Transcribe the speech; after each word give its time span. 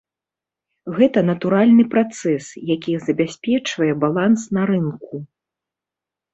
Гэта 0.97 1.19
натуральны 1.31 1.83
працэс, 1.93 2.49
які 2.73 2.91
забяспечвае 3.11 3.93
баланс 4.07 4.51
на 4.59 4.67
рынку. 4.73 5.25